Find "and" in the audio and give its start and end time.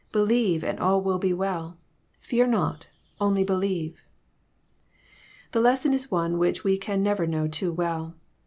0.63-0.79